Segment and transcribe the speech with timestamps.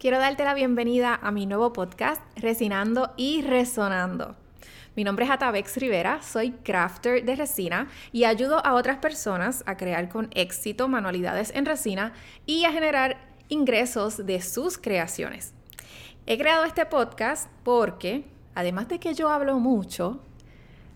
[0.00, 4.34] Quiero darte la bienvenida a mi nuevo podcast, Resinando y Resonando.
[4.96, 9.76] Mi nombre es Atabex Rivera, soy crafter de resina y ayudo a otras personas a
[9.76, 12.14] crear con éxito manualidades en resina
[12.46, 13.18] y a generar
[13.50, 15.52] ingresos de sus creaciones.
[16.24, 18.24] He creado este podcast porque,
[18.54, 20.22] además de que yo hablo mucho,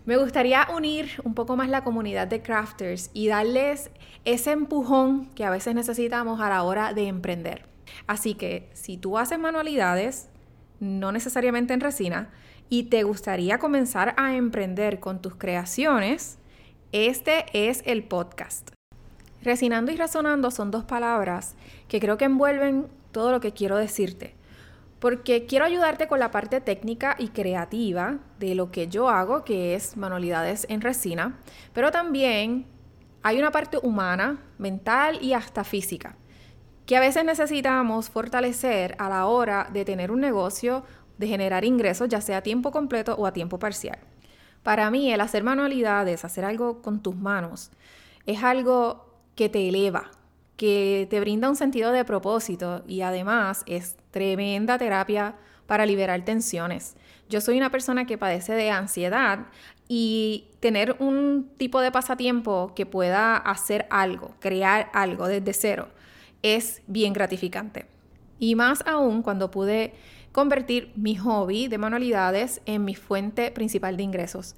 [0.05, 3.91] me gustaría unir un poco más la comunidad de crafters y darles
[4.23, 7.74] ese empujón que a veces necesitamos a la hora de emprender.
[8.07, 10.29] Así que si tú haces manualidades,
[10.79, 12.29] no necesariamente en resina,
[12.69, 16.37] y te gustaría comenzar a emprender con tus creaciones,
[16.91, 18.71] este es el podcast.
[19.41, 21.55] Resinando y razonando son dos palabras
[21.87, 24.33] que creo que envuelven todo lo que quiero decirte,
[24.99, 29.75] porque quiero ayudarte con la parte técnica y creativa de lo que yo hago, que
[29.75, 31.37] es manualidades en resina,
[31.73, 32.65] pero también
[33.21, 36.15] hay una parte humana, mental y hasta física
[36.85, 40.83] que a veces necesitamos fortalecer a la hora de tener un negocio,
[41.17, 43.99] de generar ingresos, ya sea a tiempo completo o a tiempo parcial.
[44.63, 47.71] Para mí, el hacer manualidades, hacer algo con tus manos,
[48.25, 50.11] es algo que te eleva,
[50.57, 55.35] que te brinda un sentido de propósito y además es tremenda terapia
[55.67, 56.95] para liberar tensiones.
[57.29, 59.47] Yo soy una persona que padece de ansiedad
[59.87, 65.89] y tener un tipo de pasatiempo que pueda hacer algo, crear algo desde cero,
[66.45, 67.87] es bien gratificante.
[68.37, 69.95] Y más aún cuando pude
[70.31, 74.55] convertir mi hobby de manualidades en mi fuente principal de ingresos.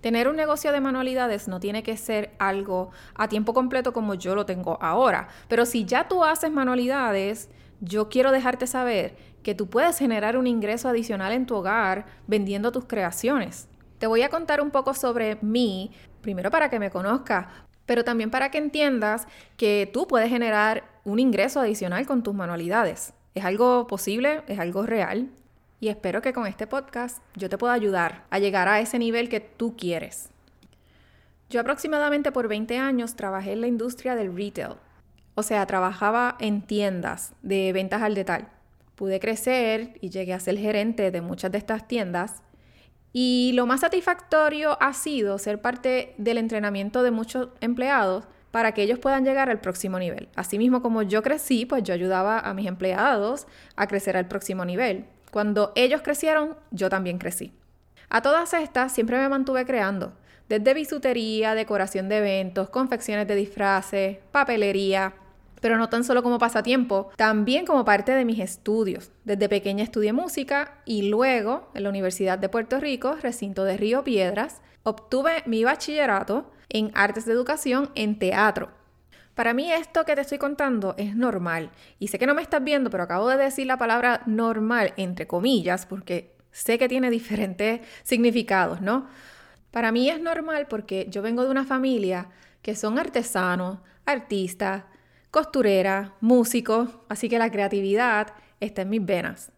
[0.00, 4.34] Tener un negocio de manualidades no tiene que ser algo a tiempo completo como yo
[4.34, 7.50] lo tengo ahora, pero si ya tú haces manualidades,
[7.80, 12.72] yo quiero dejarte saber que tú puedes generar un ingreso adicional en tu hogar vendiendo
[12.72, 13.68] tus creaciones.
[13.98, 15.90] Te voy a contar un poco sobre mí,
[16.22, 17.46] primero para que me conozcas,
[17.84, 19.26] pero también para que entiendas
[19.58, 23.14] que tú puedes generar un ingreso adicional con tus manualidades.
[23.36, 25.30] Es algo posible, es algo real
[25.78, 29.28] y espero que con este podcast yo te pueda ayudar a llegar a ese nivel
[29.28, 30.30] que tú quieres.
[31.48, 34.74] Yo aproximadamente por 20 años trabajé en la industria del retail,
[35.36, 38.48] o sea, trabajaba en tiendas de ventas al detalle.
[38.96, 42.42] Pude crecer y llegué a ser gerente de muchas de estas tiendas
[43.12, 48.24] y lo más satisfactorio ha sido ser parte del entrenamiento de muchos empleados
[48.56, 50.30] para que ellos puedan llegar al próximo nivel.
[50.34, 53.46] Asimismo, como yo crecí, pues yo ayudaba a mis empleados
[53.76, 55.04] a crecer al próximo nivel.
[55.30, 57.52] Cuando ellos crecieron, yo también crecí.
[58.08, 60.14] A todas estas siempre me mantuve creando,
[60.48, 65.12] desde bisutería, decoración de eventos, confecciones de disfraces, papelería,
[65.60, 69.12] pero no tan solo como pasatiempo, también como parte de mis estudios.
[69.24, 74.02] Desde pequeña estudié música y luego en la Universidad de Puerto Rico, recinto de Río
[74.02, 78.68] Piedras, obtuve mi bachillerato en artes de educación en teatro.
[79.34, 81.70] Para mí esto que te estoy contando es normal.
[81.98, 85.26] Y sé que no me estás viendo, pero acabo de decir la palabra normal entre
[85.26, 89.08] comillas porque sé que tiene diferentes significados, ¿no?
[89.70, 92.28] Para mí es normal porque yo vengo de una familia
[92.60, 94.84] que son artesanos, artistas,
[95.30, 99.50] costureras, músicos, así que la creatividad está en mis venas.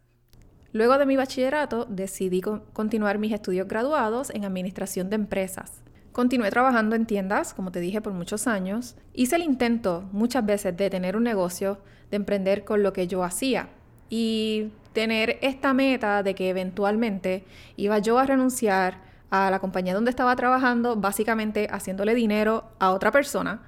[0.73, 5.83] Luego de mi bachillerato decidí continuar mis estudios graduados en administración de empresas.
[6.19, 8.97] Continué trabajando en tiendas, como te dije, por muchos años.
[9.15, 11.79] Hice el intento muchas veces de tener un negocio,
[12.11, 13.69] de emprender con lo que yo hacía
[14.11, 17.45] y tener esta meta de que eventualmente
[17.77, 23.13] iba yo a renunciar a la compañía donde estaba trabajando, básicamente haciéndole dinero a otra
[23.13, 23.63] persona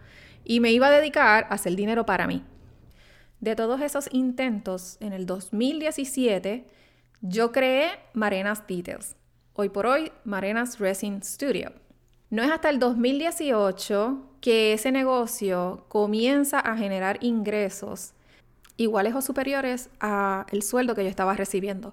[0.44, 2.42] y me iba a dedicar a hacer dinero para mí.
[3.38, 6.66] De todos esos intentos, en el 2017,
[7.20, 9.14] yo creé Marenas Details.
[9.52, 11.70] Hoy por hoy, Marenas Resin Studio.
[12.30, 18.12] No es hasta el 2018 que ese negocio comienza a generar ingresos
[18.76, 21.92] iguales o superiores al sueldo que yo estaba recibiendo.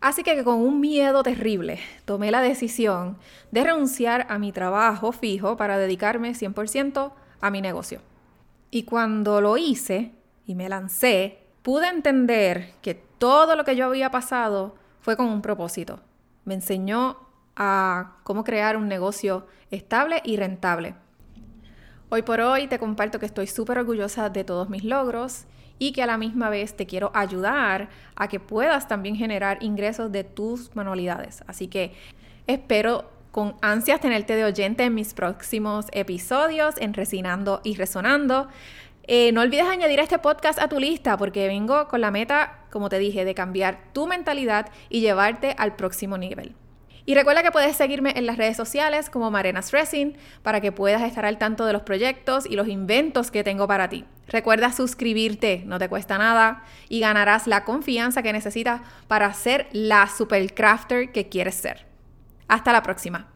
[0.00, 3.18] Así que con un miedo terrible tomé la decisión
[3.50, 8.00] de renunciar a mi trabajo fijo para dedicarme 100% a mi negocio.
[8.70, 10.12] Y cuando lo hice
[10.46, 15.42] y me lancé, pude entender que todo lo que yo había pasado fue con un
[15.42, 16.00] propósito.
[16.46, 17.25] Me enseñó
[17.56, 20.94] a cómo crear un negocio estable y rentable.
[22.08, 25.46] Hoy por hoy te comparto que estoy súper orgullosa de todos mis logros
[25.78, 30.12] y que a la misma vez te quiero ayudar a que puedas también generar ingresos
[30.12, 31.42] de tus manualidades.
[31.46, 31.94] Así que
[32.46, 38.48] espero con ansias tenerte de oyente en mis próximos episodios en Resinando y Resonando.
[39.08, 42.88] Eh, no olvides añadir este podcast a tu lista porque vengo con la meta, como
[42.88, 46.54] te dije, de cambiar tu mentalidad y llevarte al próximo nivel.
[47.06, 51.02] Y recuerda que puedes seguirme en las redes sociales como Marenas Resin para que puedas
[51.02, 54.04] estar al tanto de los proyectos y los inventos que tengo para ti.
[54.26, 60.08] Recuerda suscribirte, no te cuesta nada y ganarás la confianza que necesitas para ser la
[60.08, 61.86] supercrafter que quieres ser.
[62.48, 63.35] Hasta la próxima.